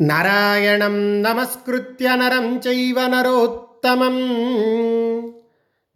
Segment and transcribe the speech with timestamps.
[0.00, 4.18] నారాయణం నమస్కృత్య నరం చైవ నరోత్తమం.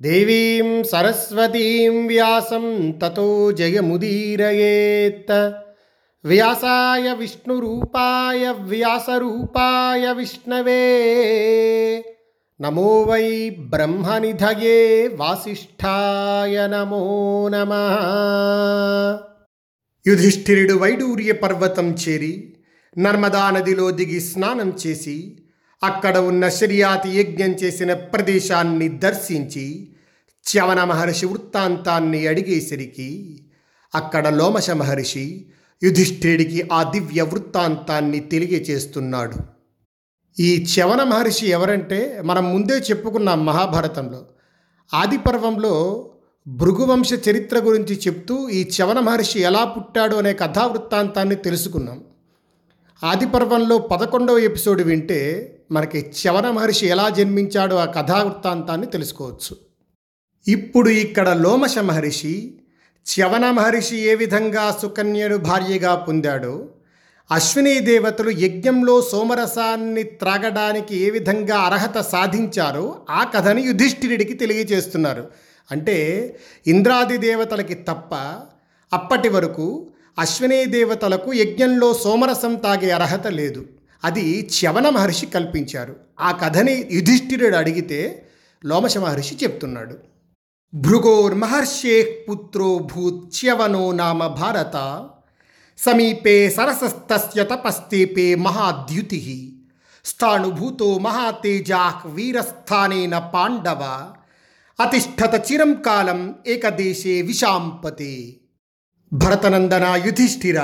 [0.03, 5.51] దేవీం సరస్వతీం వ్యాసం తతో జయముదీరయేత్.
[6.25, 10.95] వ్యాసాయ విష్ణురూపాయ వ్యాసరూపాయ విష్ణవే.
[12.61, 17.71] నమో వై బ్రహ్మనిధయే వాసిష్ఠాయ నమో నమ.
[20.07, 22.55] యుధిష్ఠిరుడు వైడూర్య పర్వతం చేరి
[22.99, 25.39] నర్మదా నదిలో దిగి స్నానం చేసి
[25.85, 29.89] అక్కడ ఉన్న శర్యాతి యజ్ఞం చేసిన ప్రదేశాన్ని దర్శించి
[30.47, 33.41] చ్యవన మహర్షి వృత్తాంతాన్ని అడిగేసరికి
[33.95, 35.47] అక్కడ లోమశ మహర్షి
[35.83, 39.35] యుధిష్ఠిరుడికి ఆ దివ్య వృత్తాంతాన్ని తెలియచేస్తున్నాడు.
[40.41, 44.27] ఈ చ్యవన మహర్షి ఎవరంటే మనం ముందే చెప్పుకున్నాం మహాభారతంలో.
[44.95, 46.07] ఆదిపర్వంలో
[46.49, 52.05] భృగువంశ చరిత్ర గురించి చెప్తూ ఈ చవన మహర్షి ఎలా పుట్టాడు అనే కథా వృత్తాంతాన్ని తెలుసుకున్నాం.
[53.05, 55.21] ఆది పర్వంలో పదకొండవ ఎపిసోడ్ వింటే
[55.71, 59.57] మనకి చవన మహర్షి ఎలా జన్మించాడో ఆ కథా వృత్తాంతాన్ని తెలుసుకోవచ్చు.
[60.49, 62.55] ఇప్పుడు ఇక్కడ లోమశ మహర్షి
[63.07, 66.69] చవన మహర్షి ఏ విధంగా సుకన్యను భార్యగా పొందాడో
[67.31, 75.29] అశ్విని దేవతలు యజ్ఞంలో సోమరసాన్ని త్రాగడానికి ఏ విధంగా అర్హత సాధించారో ఆ కథని యుధిష్ఠిరుడికి తెలియజేస్తున్నారు.
[75.71, 75.97] అంటే
[76.67, 78.15] ఇంద్రాది దేవతలకి తప్ప
[78.93, 83.67] అప్పటి వరకు అశ్విని దేవతలకు యజ్ఞంలో సోమరసం తాగే అర్హత లేదు.
[84.05, 85.97] అది చ్యవన మహర్షి కల్పించారు.
[86.21, 88.29] ఆ కథని యుధిష్ఠిరుడు అడిగితే
[88.65, 89.97] లోమశ మహర్షి చెప్తున్నాడు.
[90.75, 95.09] భృగోర్మహర్షే పుత్రో భూత్యవనో నామ భారత.
[95.79, 99.57] సమీపే సరసస్తస్య తపస్తేపే మహాద్యుతి.
[100.05, 104.09] స్థాణుభూతో మహాతేజాహ్ వీరస్థానేన పాండవ.
[104.81, 108.40] అతిష్టత చిరం కాలం ఏకదేశే విశాంపతే.
[109.13, 110.61] భరతనందన యుధిష్ఠిర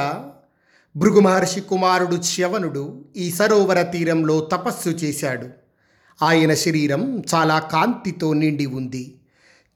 [0.97, 5.48] భృగు మహర్షి కుమారుడు చ్యవనుడు ఈ సరోవర తీరంలో తపస్సు చేశాడు.
[6.25, 9.20] ఆయన శరీరం చాలా కాంతితో నిండి ఉంది.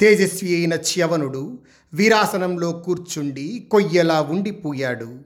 [0.00, 1.58] తేజస్వి అయిన చ్యవనుడు
[1.94, 5.18] వీరాసనంలో కూర్చుండి కొయ్యలా ఉండిపోయాడు.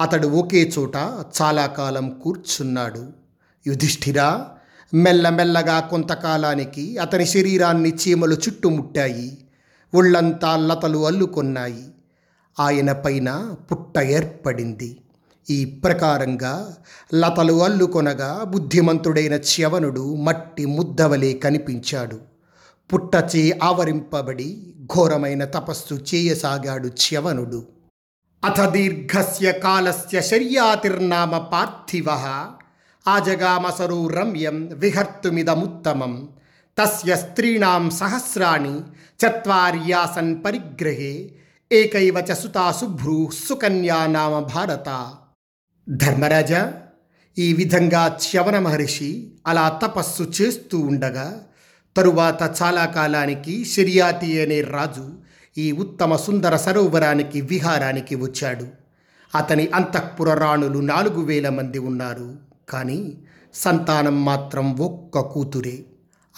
[0.00, 0.96] అతడు ఒకే చోట
[1.42, 3.12] చాలా కాలం కూర్చున్నాడు.
[3.66, 4.22] యుధిష్ఠిర
[4.94, 9.38] మెల్లమెల్లగా కొంతకాలానికి అతని శరీరాన్ని చీమలు చుట్టుముట్టాయి.
[9.94, 11.84] ఒళ్ళంతా లతలు అల్లుకొన్నాయి.
[12.60, 15.00] ఆయన పైన పుట్ట ఏర్పడింది.
[15.50, 16.76] ఈ ప్రకారంగా
[17.14, 22.20] లతలు అల్లుకొనగా బుద్ధిమంతుడైన చ్యవనుడు మట్టి ముద్దవలే కనిపించాడు.
[22.92, 27.66] పుట్టచే ఆవరింపబడి ఘోరమైన తపస్సు చేయసాగాడు చ్యవనుడు.
[28.44, 32.06] అథ దీర్ఘస్య కాలస్య శర్యాతిర్నామ పార్థివ
[33.08, 36.28] ఆజగామసరు రమ్యం విహర్తుమిదముత్తమం.
[36.78, 38.80] తస్య స్త్రీణాం సహస్రాణి
[39.26, 41.34] చత్వార్యాసన్ పరిగ్రహే
[41.72, 45.14] ఏకైవ చ సుతా శుభ్రు సుకన్యా నామ భారత.
[45.88, 46.52] ధర్మరాజ
[47.38, 51.46] ఈ విధంగా చ్యవన మహర్షి అలా తపస్సు చేస్తూ ఉండగా
[51.96, 55.12] తరువాత చాలా కాలానికి శర్యాతి అనే రాజు
[55.58, 58.66] ఈ ఉత్తమ సుందర సరోవరానికి విహారానికి వచ్చాడు.
[59.34, 62.36] అతని అంతఃపుర రాణులు నాలుగు వేల మంది ఉన్నారు
[62.68, 63.18] కానీ
[63.54, 65.84] సంతానం మాత్రం ఒక్క కూతురే.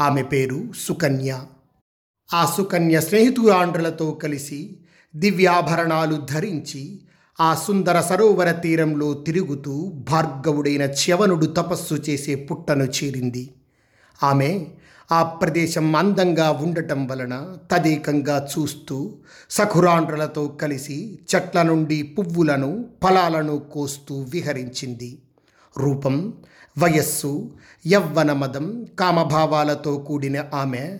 [0.00, 1.42] ఆమె పేరు సుకన్య.
[2.34, 4.76] ఆ సుకన్య స్నేహితురాండ్రులతో కలిసి
[5.16, 7.00] దివ్యాభరణాలు ధరించి
[7.40, 13.50] ఆ సుందర సరోవర తీరంలో తిరుగుతూ భార్గవుడైన చ్యవనుడు తపస్సు చేసే పుట్టను చేరింది.
[14.22, 14.66] ఆమె
[15.12, 19.16] ఆ ప్రదేశం అందంగా ఉండటం వలన తదేకంగా చూస్తూ
[19.50, 25.18] సఖురాండ్రులతో కలిసి చెట్ల నుండి పువ్వులను ఫలాలను కోస్తూ విహరించింది.
[25.78, 26.34] రూపం
[26.78, 27.50] వయస్సు
[27.86, 30.98] యవ్వనమదం కామభావాలతో కూడిన ఆమె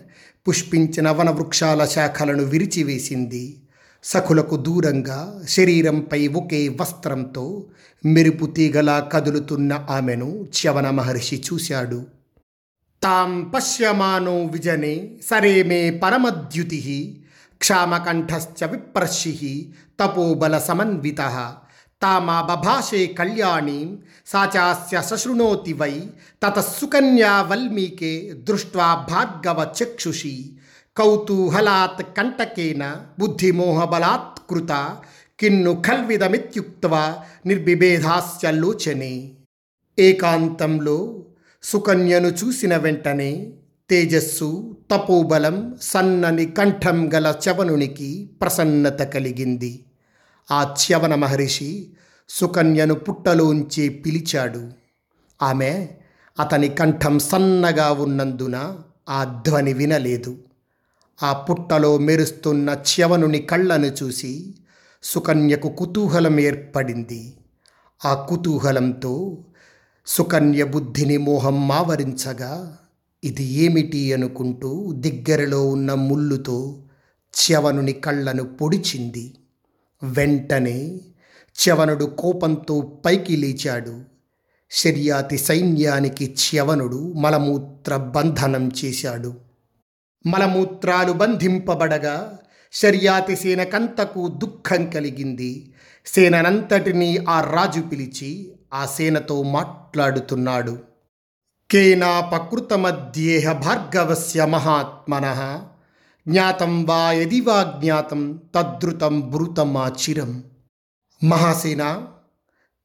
[0.49, 3.57] పుష్పించిన వనవృక్షాల శాఖలను విరిచివేసింది.
[4.03, 7.65] సఖులకు దూరంగా శరీరంపై ఒకే వస్త్రంతో
[8.05, 12.05] మెరుపు తీగలా కదులుతున్న ఆమెను చ్యవన మహర్షి చూశాడు.
[13.03, 16.79] తాం పశ్యమానో విజనే సరే మే పరమద్యుతి
[17.61, 21.21] క్షామకంఠశ్చ విప్రర్షి తపోబల సమన్విత
[22.01, 25.93] తామా బభాషే కళ్యాణీం సాచాస్య సశృణోతి వై
[26.43, 30.35] తత సుకన్యా వల్మీకే దృష్ట్వా భార్గవ చక్షుషి
[30.97, 34.97] కౌతూహలాత్ కంటకేన బుద్ధిమోహబలాత్ కృత
[35.39, 37.15] కిన్ను ఖల్విదమిత్యుక్త్వా
[37.45, 39.31] నిర్బిభేదాస్య లోచనే.
[39.99, 41.25] ఏకాంతంలో
[41.63, 43.53] సుకన్యను చూసిన వెంటనే
[43.89, 49.83] తేజస్సు తపోబలం సన్నని కంఠం గల చవనునికి ప్రసన్నత కలిగింది.
[50.51, 51.89] ఆ చ్యవన మహర్షి
[52.29, 54.69] సుకన్యను పుట్టలోంచి పిలిచాడు.
[55.41, 55.89] ఆమె
[56.39, 60.37] అతని కంఠం సన్నగా ఉన్నందున ఆ ధ్వని వినలేదు.
[61.23, 64.55] ఆ పుట్టలో మెరుస్తున్న చ్యవనుని కళ్ళను చూసి
[65.03, 67.33] సుకన్యకు కుతూహలం ఏర్పడింది.
[68.05, 69.37] ఆ కుతూహలంతో
[70.07, 72.77] సుకన్య బుద్ధిని మోహం మావరించగా
[73.23, 76.77] ఇది ఏమిటి అనుకుంటూ దగ్గరలో ఉన్న ముళ్ళుతో
[77.35, 79.33] చ్యవనుని కళ్ళను పొడిచింది.
[80.03, 81.01] వెంటనే
[81.55, 84.01] చ్యవనుడు కోపంతో పైకి లేచాడు.
[84.71, 89.48] శర్యాతి సైన్యానికి చ్యవనుడు మలమూత్ర బంధనం చేశాడు.
[90.25, 92.37] మలమూత్రాలు బంధింపబడగా
[92.73, 95.73] శర్యాతి సేనకంతకు దుఃఖం కలిగింది.
[96.05, 100.79] సేననంతటినీ ఆ రాజు పిలిచి ఆ సేనతో మాట్లాడుతున్నాడు.
[101.71, 105.25] కేనాపకృతమధ్యేహ భార్గవస్య మహాత్మన.
[106.27, 110.43] జ్ఞాతం వా యది వా జ్ఞాతం తద్రుతం బ్రూతమాచిరం
[111.23, 112.07] మహాసేన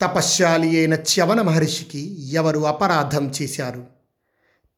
[0.01, 3.94] తపశ్శాలి అయిన చ్యవన మహర్షికి ఎవరు అపరాధం చేశారు?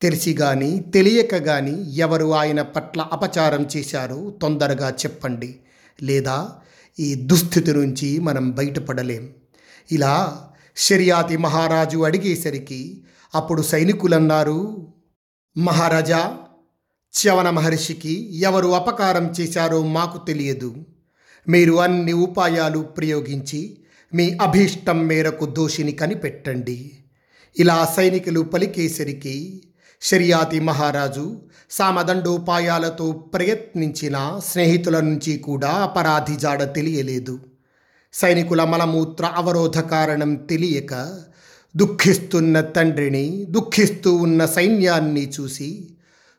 [0.02, 5.60] తెలిసి కానీ తెలియక గాని ఎవరు ఆయన పట్ల అపచారం చేశారో తొందరగా చెప్పండి.
[6.02, 6.52] లేదా
[6.98, 9.28] ఈ దుస్థితి నుంచి మనం బయటపడలేం.
[9.92, 10.44] ఇలా
[10.76, 13.04] షరియాతి మహారాజు అడిగేసరికి
[13.34, 14.88] అప్పుడు సైనికులన్నారు
[15.56, 16.38] మహారాజా
[17.14, 20.74] చ్యవన మహర్షికి ఎవరు అపకారం చేశారో మాకు తెలియదు.
[21.48, 23.78] మీరు అన్ని ఉపాయాలు ప్రయోగించి
[24.14, 26.92] మీ అభీష్టం మేరకు దోషిని కనిపెట్టండి
[27.58, 29.62] ఇలా సైనికులు పలికేసరికి
[30.06, 37.38] షరియాతి మహారాజు సామదండోపాయాలతో ప్రయత్నించిన స్నేహితుల నుంచి కూడా అపరాధి జాడ తెలియలేదు.
[38.12, 41.18] సైనికుల మలమూత్ర అవరోధ కారణం తెలియక
[41.76, 45.88] దుఃఖిస్తున్న తండ్రిని దుఃఖిస్తూ ఉన్న సైన్యాన్ని చూసి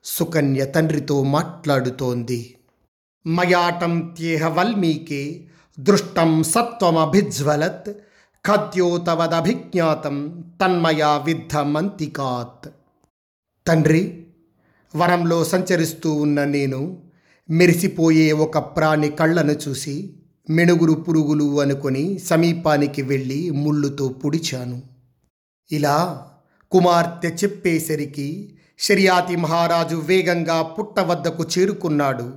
[0.03, 2.55] సుకన్య తండ్రితో మాట్లాడుతోంది.
[3.27, 5.45] మయాటం త్యేహ వల్మీకే
[5.79, 7.91] దృష్టం సత్వమభిజ్వలత్
[8.45, 12.67] ఖద్యోతవదభిజ్ఞాతం తన్మయా విద్ధమంతికాత్
[13.67, 14.27] తండ్రి
[14.95, 17.03] వనంలో సంచరిస్తూ ఉన్న నేను
[17.49, 20.17] మెరిసిపోయే ఒక ప్రాణి కళ్ళను చూసి
[20.49, 24.81] మెణుగురు పురుగులు అనుకొని సమీపానికి వెళ్ళి ముళ్ళుతో పొడిచాను.
[25.71, 26.27] ఇలా
[26.71, 32.33] కుమార్తె చెప్పేసరికి షరియాతి మహారాజు వేగంగా పుట్ట వద్దకు చేరుకున్నాడు.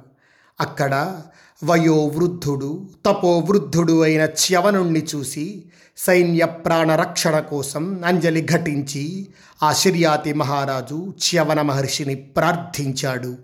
[0.61, 1.23] అక్కడ
[1.65, 5.65] వయోవృద్ధుడు తపోవృద్ధుడు అయిన చ్యవనుణ్ణి చూసి
[5.97, 9.29] సైన్య ప్రాణరక్షణ కోసం అంజలి ఘటించి
[9.63, 13.37] ఆ షిర్యాతి మహారాజు చ్యవన మహర్షిని ప్రార్థించాడు.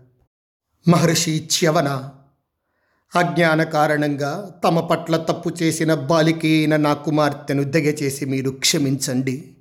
[0.88, 2.10] మహర్షి చ్యవన
[3.16, 9.56] అజ్ఞాన కారణంగా తమ పట్ల తప్పు చేసిన బాలికైన నా కుమార్తెను దగచేసి మీరు క్షమించండి.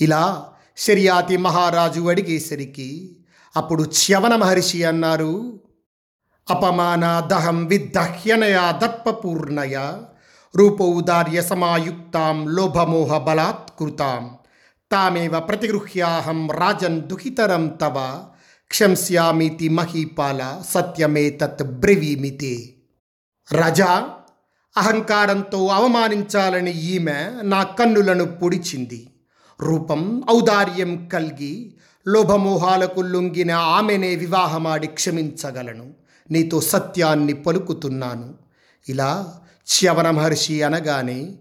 [0.00, 0.46] ఇలా
[0.76, 3.16] షరియాతి మహారాజు అడిగేసరికి
[3.56, 5.60] అప్పుడు చ్యవన మహర్షి అన్నారు
[6.48, 9.76] అపమానాదహం విద్దహ్యనయా దర్పపూర్ణయ
[10.54, 14.24] రూపౌదార్య సమాయుక్తాం లోభమోహ బలాత్కృతాం
[14.90, 17.96] తామేవ ప్రతిగృహ్యాహం రాజన్ దుహితరం తవ
[18.70, 22.54] క్షంస్యామితి మహీపాల సత్యమేతత్ బ్రవీమితే
[23.48, 23.90] రజా
[24.76, 29.00] అహంకారంతో అవమానించాలని ఈమె నా కన్నులను పొడిచింది
[29.60, 30.00] రూపం
[30.30, 31.54] ఔదార్యం కలిగి
[32.06, 35.86] లోభమోహాలకు లొంగిన ఆమెనే వివాహమాడి క్షమించగలను
[36.30, 38.34] నీతో సత్యాన్ని పలుకుతున్నాను.
[38.88, 39.34] ఇలా
[39.66, 41.32] చ్యవన మహర్షి అనగానే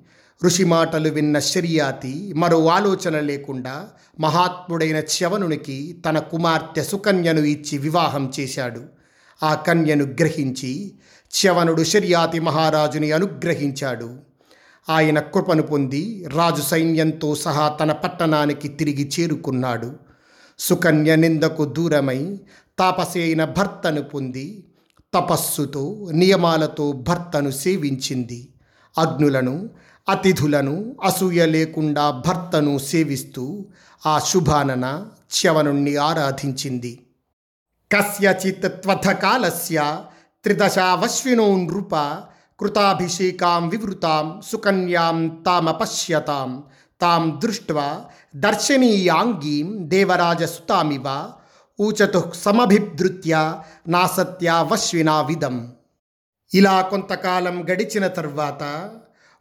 [0.45, 3.89] ఋషి మాటలు విన్న శర్యాతి మరో ఆలోచన లేకుండా
[4.19, 8.83] మహాత్ముడైన చ్యవనునికి తన కుమార్తె సుకన్యను ఇచ్చి వివాహం చేశాడు.
[9.43, 10.93] ఆ కన్యను గ్రహించి
[11.31, 14.19] చ్యవనుడు శర్యాతి మహారాజుని అనుగ్రహించాడు.
[14.89, 19.95] ఆయన కృపను పొంది రాజు సైన్యంతో సహా తన పట్టణానికి తిరిగి చేరుకున్నాడు.
[20.59, 22.39] సుకన్య నిందకు దూరమై
[22.79, 24.63] తాపసి అయిన భర్తను పొంది
[25.13, 28.49] తపస్సుతో నియమాలతో భర్తను సేవించింది.
[28.97, 29.69] అగ్నులను
[30.09, 33.65] అతిథులను అసూయ లేకుండా భర్తను సేవిస్తూ
[34.05, 37.07] ఆ శుభానన చ్యవనుణ్ణి ఆరాధించింది.
[37.91, 40.01] కస్యచిత్ త్వథకాలస్య
[40.43, 41.95] త్రిదశావశ్వినో నృప
[42.59, 46.63] కృతాభిషేకాం వివృతాం సుకన్యాం తామపశ్యతాం.
[47.01, 48.01] తాం దృష్ట్వా
[48.35, 51.03] దర్శనీయాంగీం దేవరాజసుతామివ
[51.81, 55.71] ఊచతు సమభిధృత్య నాసత్యావశ్వినా విధం
[56.53, 58.91] ఇలా కొంతకాలం గడిచిన తర్వాత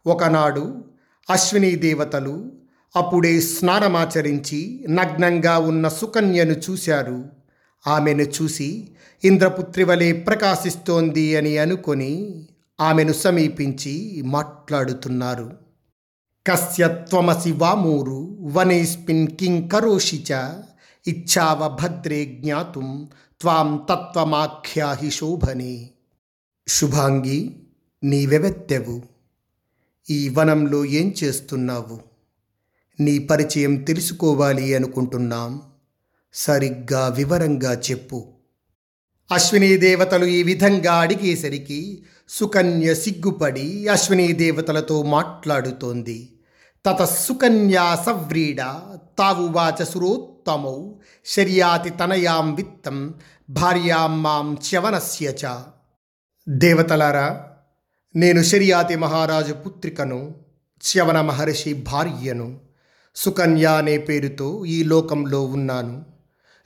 [0.07, 0.83] ఒకనాడు
[1.29, 2.51] అశ్విని దేవతలు
[2.95, 7.25] అప్పుడే స్నానమాచరించి నగ్నంగా ఉన్న సుకన్యను చూశారు.
[7.87, 8.91] ఆమెను చూసి
[9.23, 12.45] ఇంద్రపుత్రి వలె ప్రకాశిస్తోంది అని అనుకొని
[12.79, 15.51] ఆమెను సమీపించి మాట్లాడుతున్నారు.
[16.47, 20.33] కస్య త్వమసి వామూరు వనేస్మిన్ కిం కరోషిచ
[21.07, 23.07] ఇచ్చావ భద్రే జ్ఞాతుం
[23.41, 25.89] త్వాం తత్వమాఖ్యాహి శోభనే.
[26.67, 27.55] శుభాంగి
[28.03, 29.01] నీవెవెత్తెవు?
[30.09, 31.99] ఈ వనంలో ఏం చేస్తున్నావు?
[32.99, 35.61] నీ పరిచయం తెలుసుకోవాలి అనుకుంటున్నాం.
[36.33, 38.27] సరిగ్గా వివరంగా చెప్పు.
[39.31, 46.32] అశ్విని దేవతలు ఈ విధంగా అడిగేసరికి సుకన్య సిగ్గుపడి అశ్విని దేవతలతో మాట్లాడుతోంది.
[46.85, 48.57] తత సుకన్యా సవ్రీడ
[49.19, 50.89] తావువాచ సురోత్తమౌ
[51.25, 53.13] శర్యాతి తనయాం విత్తం
[53.49, 55.57] భార్యాం మాం చ్యవనస్య చ.
[56.49, 57.49] దేవతలారా
[58.15, 60.35] నేను శర్యాతి మహారాజు పుత్రికను
[60.83, 62.59] చ్యవన మహర్షి భార్యను
[63.15, 66.05] సుకన్య అనే పేరుతో ఈ లోకంలో ఉన్నాను.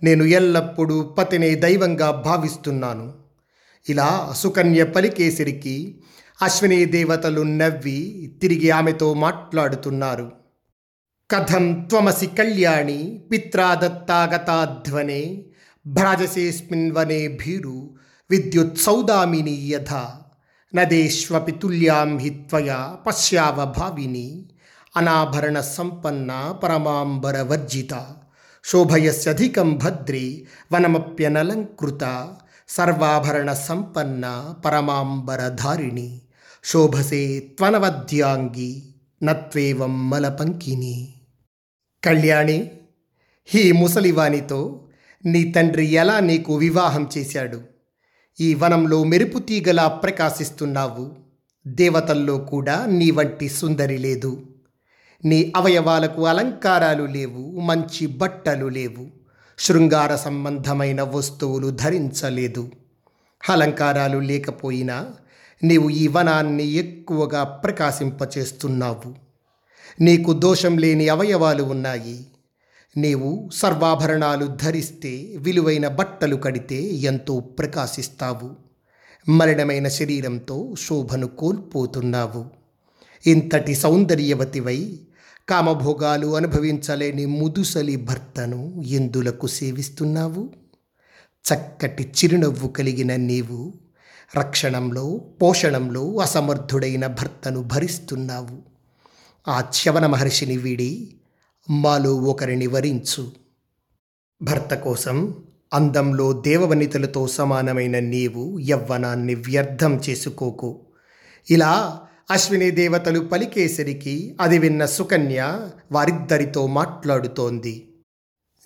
[0.04, 3.14] నేను ఎల్లప్పుడూ పతిని దైవంగా భావిస్తున్నాను.
[3.90, 6.02] ఇలా సుకన్య పలికేసరికి
[6.42, 10.32] అశ్విని దేవతలు నవ్వి తిరిగి ఆమెతో మాట్లాడుతున్నారు.
[11.32, 15.44] కథం త్వమసి కళ్యాణి పిత్రాదత్తాగతాధ్వనే
[15.88, 17.96] భ్రాజసేస్మిన్ వనే భీరు
[18.30, 20.20] విద్యుత్ సౌదామిని యథా
[20.76, 23.76] నదేష్వపి తుల్యాం హి త్వయా పశ్యావ
[24.98, 28.06] అనాభరణ సంపన్న పరమాంబరవర్జిత
[28.64, 32.36] శోభయస్యధికం భద్రే వనమప్యనలంకృత
[32.68, 36.22] సర్వాభరణ సంపన్న పరమాంబరధారిణి
[36.70, 38.84] శోభసే త్వనవద్యాంగి
[39.24, 41.14] నత్వేవం మలపంకిని.
[42.04, 42.72] కళ్యాణి
[43.56, 44.88] ఈ ముసలివానితో
[45.26, 47.62] నీ తండ్రి ఎలా నీకు వివాహం చేశాడు?
[48.40, 51.16] ఈ వనంలో మెరుపు తీగలా ప్రకాశిస్తున్నావు.
[51.68, 54.46] దేవతల్లో కూడా నీ వంటి సుందరి లేదు.
[55.26, 59.08] నీ అవయవాలకు అలంకారాలు లేవు మంచి బట్టలు లేవు.
[59.60, 62.72] శృంగార సంబంధమైన వస్తువులు ధరించలేదు.
[63.50, 65.14] అలంకారాలు లేకపోయినా
[65.64, 69.16] నీవు ఈ వనాన్ని ఎక్కువగా ప్రకాశింపచేస్తున్నావు.
[70.02, 72.26] నీకు దోషం లేని అవయవాలు ఉన్నాయి.
[72.98, 78.56] నీవు సర్వాభరణాలు ధరిస్తే విలువైన బట్టలు కడితే ఎంతో ప్రకాశిస్తావు.
[79.32, 82.46] మలినమైన శరీరంతో శోభను కోల్పోతున్నావు.
[83.28, 85.00] ఇంతటి సౌందర్యవతివై
[85.50, 90.50] కామభోగాలు అనుభవించలేని ముదుసలి భర్తను ఎందులకు సేవిస్తున్నావు?
[91.54, 93.87] చక్కటి చిరునవ్వు కలిగిన నీవు
[94.36, 98.58] రక్షణంలో పోషణంలో అసమర్థుడైన భర్తను భరిస్తున్నావు.
[99.48, 101.14] ఆ చ్యవన మహర్షిని వీడి
[101.70, 103.32] మాలో ఒకరిని వరించు.
[104.42, 105.36] భర్త కోసం
[105.74, 110.80] అందంలో దేవవనితలతో సమానమైన నీవు యవ్వనాన్ని వ్యర్థం చేసుకోకు.
[111.50, 117.94] ఇలా అశ్విని దేవతలు పలికేసరికి అది విన్న సుకన్య వారిద్దరితో మాట్లాడుతోంది.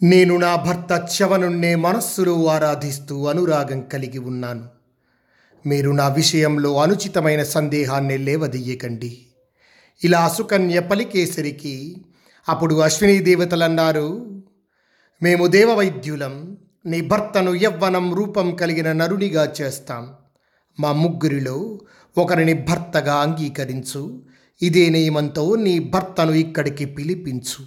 [0.03, 4.80] నేను నా భర్త చవనుణ్ణే మనస్సులో ఆరాధిస్తూ అనురాగం కలిగి ఉన్నాను.
[5.65, 9.25] మీరు నా విషయంలో అనుచితమైన సందేహాన్ని లేవదీయకండి.
[10.03, 12.01] ఇలా సుకన్య పలికేసరికి
[12.49, 14.43] అప్పుడు అశ్విని దేవతలన్నారు
[15.23, 20.09] మేము దేవవైద్యులం నీ భర్తను యవ్వనం రూపం కలిగిన నరునిగా చేస్తాం.
[20.79, 21.79] మా ముగ్గురిలో
[22.17, 24.23] ఒకరిని భర్తగా అంగీకరించు
[24.61, 27.65] ఇదే నియమంతో నీ భర్తను ఇక్కడికి పిలిపించు.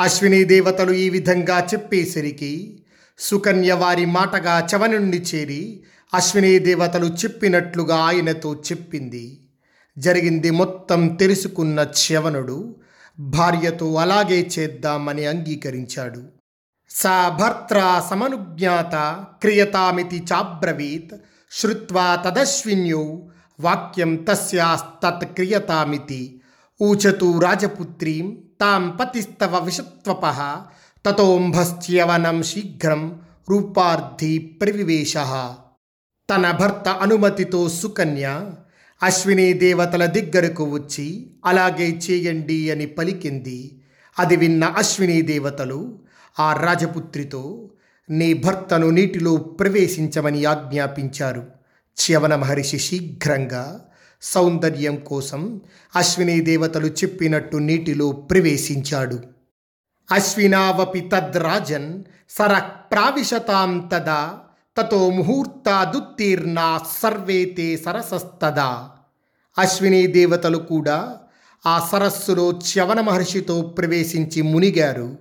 [0.00, 2.82] అశ్విని దేవతలు ఈ విధంగా చెప్పేసరికి
[3.18, 5.82] సుకన్య వారి మాటగా చవనుణ్ణి చేరి
[6.14, 9.38] అశ్విని దేవతలు చెప్పినట్లుగా ఆయనతో చెప్పింది.
[9.98, 12.74] జరిగింది మొత్తం తెలుసుకున్న చ్యవనుడు
[13.18, 16.22] భార్యతో అలాగే చేద్దామని అంగీకరించాడు.
[16.90, 18.94] సా భర్త్రా సమనుజ్ఞాత
[19.42, 21.16] క్రియతామితి చాబ్రవీత్
[21.50, 23.02] శ్రుత్వా తదశ్విన్యౌ
[23.60, 26.40] వాక్యం తస్యాస్తత్ క్రియతామితి
[26.82, 30.56] ఊచతు రాజపుత్రీం తాం పతిస్తవ విషత్వప
[31.06, 35.16] తతోంభశ్చ్యవనం శీఘ్రం రూపార్థి ప్రవివేశ.
[36.32, 38.50] తన భర్త అనుమతితో సుకన్య
[39.02, 43.82] అశ్విని దేవతల దగ్గరకు వచ్చి అలాగే చేయండి అని పలికింది.
[44.18, 45.98] అది విన్న అశ్విని దేవతలు
[46.40, 47.70] ఆ రాజపుత్రితో
[48.10, 51.46] నీ భర్తను నీటిలో ప్రవేశించమని ఆజ్ఞాపించారు.
[51.98, 53.86] చ్యవన మహర్షి శీఘ్రంగా
[54.22, 55.60] సౌందర్యం కోసం
[55.96, 59.20] అశ్విని దేవతలు చెప్పినట్టు నీటిలో ప్రవేశించాడు.
[60.12, 62.58] అశ్వినావపి తద్రాజన్ సర
[62.92, 64.40] ప్రావిశతాం తదా
[64.76, 68.90] తతో ముహూర్తాదుత్తీర్ణ సర్వేతే సరసస్తదా.
[69.58, 71.16] అశ్విని దేవతలు కూడా
[71.66, 75.18] ఆ సరస్సులో చ్యవన మహర్షితో ప్రవేశించి మునిగారు.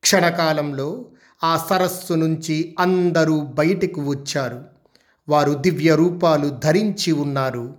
[0.00, 1.04] క్షణకాలంలో
[1.44, 4.64] ఆ సరస్సు నుంచి అందరూ బయటకు వచ్చారు.
[5.28, 7.74] వారు దివ్య రూపాలు ధరించి ఉన్నారు.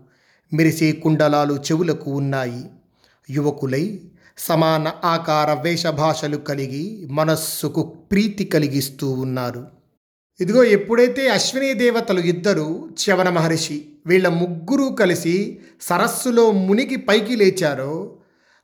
[0.54, 2.70] మెరిసే కుండలాలు చెవులకు ఉన్నాయి.
[3.30, 4.02] యువకులై
[4.38, 9.81] సమాన ఆకార వేషభాషలు కలిగి మనస్సుకు ప్రీతి కలిగిస్తూ ఉన్నారు.
[10.42, 18.18] ఇదిగో ఎప్పుడైతే అశ్విని దేవతలు ఇద్దరు చ్యవన మహర్షి వీళ్ళ ముగ్గురు కలిసి సరస్సులో మునిగి పైకి లేచారో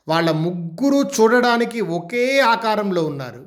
[0.07, 3.45] వాళ్ళ ముగ్గురు చూడడానికి ఒకే ఆకారంలో ఉన్నారు.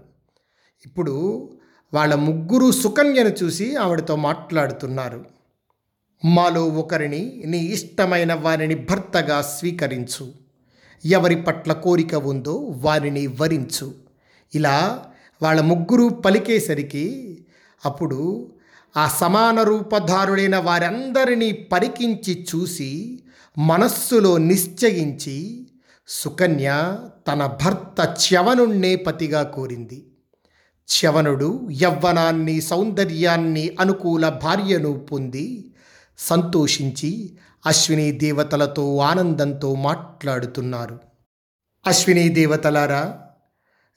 [0.86, 1.50] ఇప్పుడు
[1.94, 5.24] వాళ్ళ ముగ్గురు సుకన్యను చూసి ఆవిడతో మాట్లాడుతున్నారు.
[6.24, 10.32] మాలో ఒకరిని నీ ఇష్టమైన వారిని భర్తగా స్వీకరించు.
[11.06, 13.94] ఎవరి పట్ల కోరిక ఉందో వారిని వరించు.
[14.54, 15.04] ఇలా
[15.42, 17.36] వాళ్ళ ముగ్గురు పలికేసరికి
[17.84, 18.52] అప్పుడు
[18.96, 23.22] ఆ సమాన రూపధారుడైన వారందరినీ పరికించి చూసి
[23.58, 25.66] మనస్సులో నిశ్చయించి
[26.08, 30.12] సుకన్య తన భర్త చ్యవనుణ్ణే పతిగా కోరింది.
[30.88, 35.74] చ్యవనుడు యవ్వనాన్ని సౌందర్యాన్ని అనుకూల భార్యను పొంది
[36.18, 41.00] సంతోషించి అశ్విని దేవతలతో ఆనందంతో మాట్లాడుతున్నారు.
[41.86, 43.20] అశ్విని దేవతలారా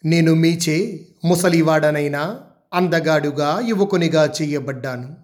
[0.05, 2.39] నేను మీచే ముసలివాడనైనా
[2.73, 5.15] అందగాడుగా యువకునిగా చేయబడ్డాను.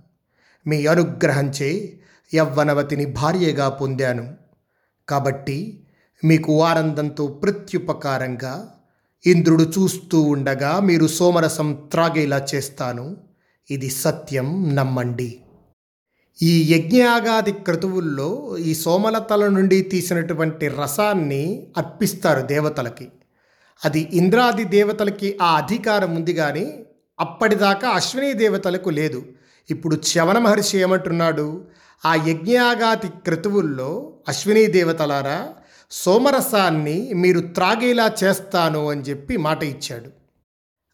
[0.68, 2.00] మీ అనుగ్రహంచే
[2.36, 4.36] యవ్వనవతిని భార్యగా పొందాను.
[5.10, 5.84] కాబట్టి
[6.24, 8.76] మీకు ఆనందంతో ప్రత్యుపకారంగా
[9.26, 13.18] ఇంద్రుడు చూస్తూ ఉండగా మీరు సోమరసం త్రాగేలా చేస్తాను.
[13.72, 15.42] ఇది సత్యం నమ్మండి.
[16.42, 23.08] ఈ యజ్ఞయాగాది క్రతువుల్లో ఈ సోమలతల నుండి తీసినటువంటి రసాన్ని అర్పిస్తారు దేవతలకి.
[23.86, 26.86] అది ఇంద్రాది దేవతలకి ఆ అధికారం ఉంది కానీ
[27.20, 29.26] అప్పటిదాకా అశ్విని దేవతలకు లేదు.
[29.70, 31.68] ఇప్పుడు చవన మహర్షి ఏమంటున్నాడు?
[32.06, 35.50] ఆ యజ్ఞాగాతి క్రతువుల్లో అశ్విని దేవతలారా
[35.92, 40.10] సోమరసాన్ని మీరు త్రాగేలా చేస్తాను అని చెప్పి మాట ఇచ్చాడు.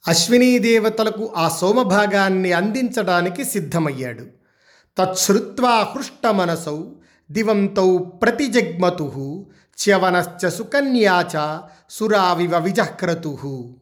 [0.07, 4.25] అశ్వినీ దేవతలకు ఆ సోమభాగాన్ని అందించడానికి సిద్ధమయ్యాడు.
[4.97, 6.83] తచ్ఛ్రుత్వా హృష్టమనసౌ
[7.31, 9.45] దివంతౌ ప్రతిజగ్మతు
[9.77, 13.75] చ్యవనశ్చ సుకన్యాచ సురావివ విజహ్క్రతు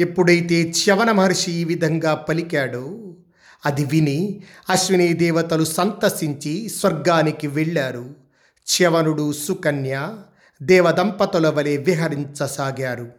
[0.00, 3.14] ఎప్పుడైతే చ్యవన మహర్షి ఈ విధంగా పలికాడో
[3.66, 8.14] అది విని అశ్విని దేవతలు సంతసించి స్వర్గానికి వెళ్ళారు.
[8.66, 10.16] చ్యవనుడు సుకన్య
[10.62, 13.12] దేవదంపతుల వలె విహరించసాగారు.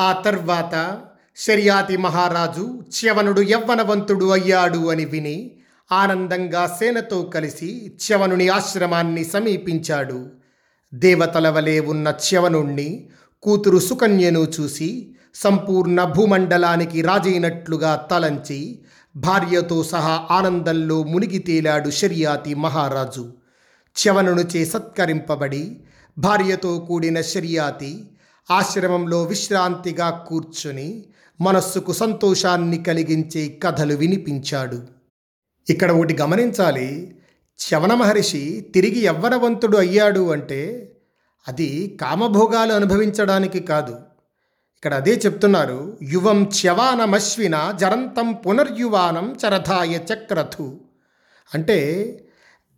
[0.00, 1.00] ఆ తర్వాత
[1.36, 5.50] శర్యాతి మహారాజు చ్యవనుడు యవ్వనవంతుడు అయ్యాడు అని విని
[5.92, 10.30] ఆనందంగా సేనతో కలిసి చ్యవనుని ఆశ్రమాన్ని సమీపించాడు.
[10.94, 13.08] దేవతల వలె ఉన్న చ్యవనుణ్ణి
[13.42, 18.78] కూతురు సుకన్యను చూసి సంపూర్ణ భూమండలానికి రాజైనట్లుగా తలంచి
[19.16, 23.32] భార్యతో సహా ఆనందంలో మునిగి తేలాడు షరియాతి మహారాజు.
[23.96, 25.76] చ్యవనునిచే సత్కరింపబడి
[26.18, 28.04] భార్యతో కూడిన షరియాతి
[28.50, 31.04] ఆశ్రమంలో విశ్రాంతిగా కూర్చుని
[31.40, 34.82] మనస్సుకు సంతోషాన్ని కలిగించే కథలు వినిపించాడు.
[35.70, 37.16] ఇక్కడ ఒకటి గమనించాలి.
[37.58, 40.92] చవన మహర్షి తిరిగి యవ్వనవంతుడు అయ్యాడు అంటే
[41.48, 44.07] అది కామభోగాలు అనుభవించడానికి కాదు.
[44.78, 45.98] ఇక్కడ అదే చెప్తున్నారు.
[46.02, 50.80] యువం చ్యవానమశ్విన జరంతం పునర్యువానం చరథాయ చక్రథు.
[51.54, 51.78] అంటే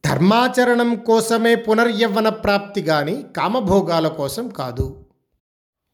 [0.07, 5.05] ధర్మాచరణం కోసమే పునర్యవ్వన ప్రాప్తి గాని కామభోగాల కోసం కాదు.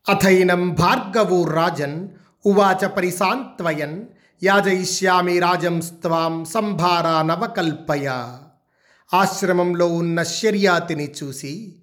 [0.09, 2.09] అథైనం భార్గవు రాజన్
[2.47, 4.05] ఉవాచ పరిసాంత్వయన్
[4.43, 8.07] యాజయిష్యామి రాజం స్త్వాం సంభారా నవకల్పయ.
[9.15, 11.83] ఆశ్రమంలో ఉన్న శర్యాతిని చూసి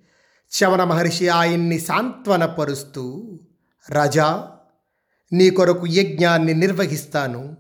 [0.52, 3.40] శవన మహర్షి ఆయన్ని సాంత్వనపరుస్తూ
[3.90, 4.50] రాజా
[5.34, 7.58] నీ కొరకు యజ్ఞాన్ని నిర్వహిస్తాను.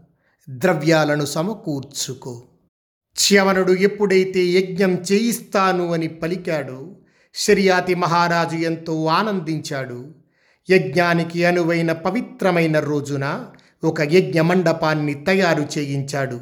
[0.49, 2.43] ద్రవ్యాలను సమకూర్చుకో.
[3.19, 6.95] చ్యవనుడు ఎప్పుడైతే యజ్ఞం చేయిస్తాను అని పలికాడో
[7.35, 10.15] శర్యాతి మహారాజు ఎంతో ఆనందించాడు.
[10.69, 13.45] యజ్ఞానికి అనువైన పవిత్రమైన రోజున
[13.83, 16.41] ఒక యజ్ఞ మండపాన్ని తయారు చేయించాడు.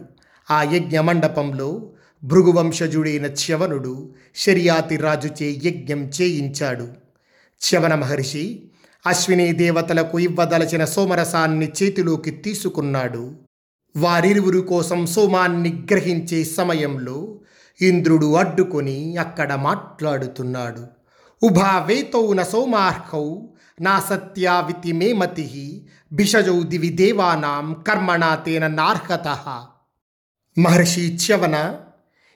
[0.52, 1.92] ఆ యజ్ఞ మండపంలో
[2.24, 6.84] భృగువంశజుడైన చ్యవనుడు శర్యాతి రాజుచే యజ్ఞం చేయించాడు.
[7.62, 8.71] చ్యవన మహర్షి
[9.06, 13.36] అశ్విని దేవతలకు ఇవ్వదలచిన సోమరసాన్ని చేతిలోకి తీసుకున్నాడు.
[13.98, 17.40] వారిరువురు కోసం సోమాన్ని గ్రహించే సమయంలో
[17.82, 20.84] ఇంద్రుడు అడ్డుకొని అక్కడ మాట్లాడుతున్నాడు.
[21.44, 23.40] ఉభావేతౌ న సోమార్హౌ
[23.82, 29.28] నా సత్యావితి మే మతి భిషజౌ దివి దేవానాం కర్మణా తేన నార్హత.
[30.58, 31.76] మహర్షి చ్యవన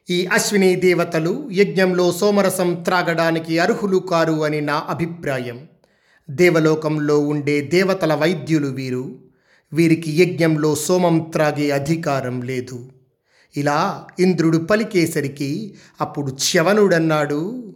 [0.10, 5.68] ఈ అశ్విని దేవతలు యజ్ఞంలో సోమరసం త్రాగడానికి అర్హులు కారు అని నా అభిప్రాయం.
[6.30, 9.20] దేవలోకంలో ఉండే దేవతల వైద్యులు వీరు.
[9.74, 12.92] వీరికి యజ్ఞంలో సోమం త్రాగే అధికారం లేదు.
[13.58, 17.74] ఇలా ఇంద్రుడు పలికేసరికి అప్పుడు చ్యవనుడన్నాడు.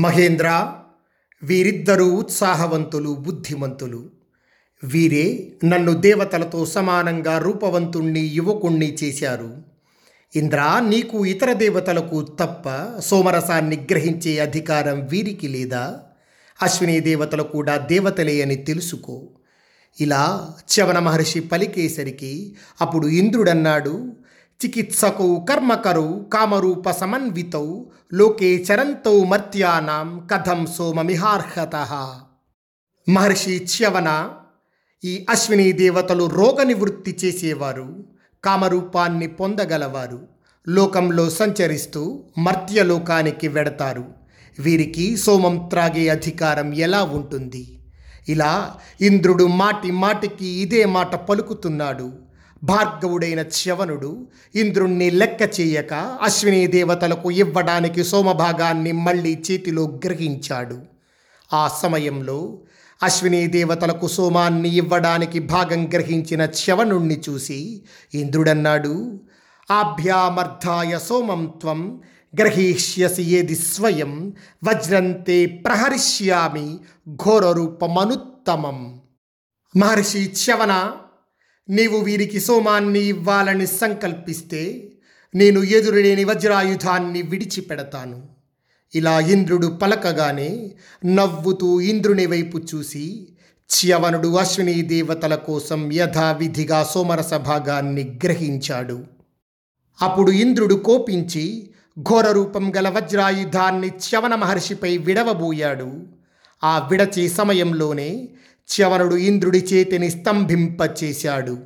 [0.00, 0.72] మహేంద్ర
[1.42, 4.10] వీరిద్దరూ ఉత్సాహవంతులు బుద్ధిమంతులు.
[4.84, 9.56] వీరే నన్ను దేవతలతో సమానంగా రూపవంతుణ్ణి యువకుణ్ణి చేశారు.
[10.36, 16.02] ఇంద్ర నీకు ఇతర దేవతలకు తప్ప సోమరసాన్ని గ్రహించే అధికారం వీరికి లేదా?
[16.62, 19.28] అశ్విని దేవతలు కూడా దేవతలే అని తెలుసుకో.
[20.00, 24.12] ఇలా చవన మహర్షి పలికేసరికి అప్పుడు ఇంద్రుడన్నాడు
[24.64, 31.76] చికిత్సకౌ కర్మకరౌ కామరూప సమన్వితౌ లోకే చరంతౌ మర్త్యానాం కథం సోమమిహార్హత.
[33.08, 34.30] మహర్షి చ్యవన
[35.04, 38.04] ఈ అశ్విని దేవతలు రోగ నివృత్తి చేసేవారు
[38.44, 40.28] కామరూపాన్ని పొందగలవారు
[40.68, 44.21] లోకంలో సంచరిస్తూ మర్త్యలోకానికి వెడతారు.
[44.58, 47.78] వీరికి సోమం త్రాగే అధికారం ఎలా ఉంటుంది?
[48.28, 52.12] ఇలా ఇంద్రుడు మాటి మాటికి ఇదే మాట పలుకుతున్నాడు.
[52.64, 60.78] భార్గవుడైన చ్యవనుడు ఇంద్రుణ్ణి లెక్క చేయక అశ్విని దేవతలకు ఇవ్వడానికి సోమభాగాన్ని మళ్ళీ చేతిలో గ్రహించాడు.
[61.52, 62.58] ఆ సమయంలో
[63.02, 67.82] అశ్విని దేవతలకు సోమాన్ని ఇవ్వడానికి భాగం గ్రహించిన చ్యవనుణ్ణి చూసి
[68.14, 69.20] ఇంద్రుడన్నాడు
[69.70, 72.00] ఆభ్యామర్థాయ సోమం త్వం
[72.38, 74.32] గ్రహీష్యసి ఏది స్వయం?
[74.64, 76.78] వజ్రంతే ప్రహరిష్యామి
[77.10, 79.00] ఘోరరూపమనుత్తమం.
[79.76, 80.92] మహర్షి చ్యవన
[81.70, 84.92] నీవు వీరికి సోమాన్ని ఇవ్వాలని సంకల్పిస్తే
[85.34, 88.28] నేను ఎదురులేని వజ్రాయుధాన్ని విడిచిపెడతాను.
[88.94, 90.70] ఇలా ఇంద్రుడు పలకగానే
[91.04, 93.28] నవ్వుతూ ఇంద్రుని వైపు చూసి
[93.70, 99.04] చ్యవనుడు అశ్విని దేవతల కోసం యథావిధిగా సోమరస భాగాన్ని గ్రహించాడు.
[100.02, 106.06] అప్పుడు ఇంద్రుడు కోపించి ఘోర రూపం గల వజ్రాయుధాన్ని చ్యవన మహర్షిపై విడవబోయాడు.
[106.64, 108.28] ఆ విడచే సమయంలోనే
[108.68, 111.58] చ్యవనుడు ఇంద్రుడి చేతిని స్తంభింపచేశాడు.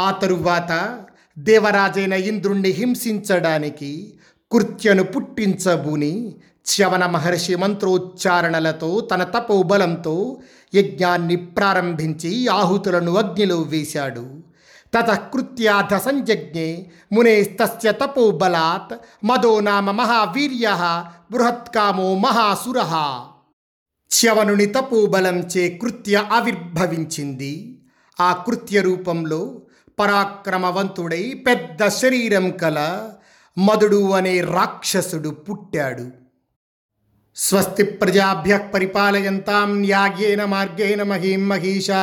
[0.00, 1.00] ఆ తరువాత
[1.38, 4.14] దేవరాజైన ఇంద్రుణ్ణి హింసించడానికి
[4.52, 6.34] కృత్యను పుట్టించబూని
[6.66, 10.36] చ్యవన మహర్షి మంత్రోచ్చారణలతో తన తపోబలంతో
[10.74, 14.53] యజ్ఞాన్ని ప్రారంభించి ఆహుతులను అగ్నిలో వేశాడు.
[14.94, 16.68] తతకృత్యాధ సంజజ్ఞే
[17.12, 20.66] మునేస్తస్య తపోబలాత్ మదో నామ మహావీర్య
[21.30, 22.80] బృహత్కామో మహాసుర
[24.10, 27.54] చ్యవనుని తపోబలంచే కృత్య ఆవిర్భవించింది
[28.18, 29.40] ఆ కృత్య రూపంలో
[29.98, 32.78] పరాక్రమవంతుడై పెద్ద శరీరం కల
[33.56, 36.06] మదుడు అనే రాక్షసుడు పుట్టాడు
[37.36, 42.02] స్వస్తి ప్రజాభ్య పరిపాలయంతాం న్యాయేన మార్గేణ మహీం మహిషా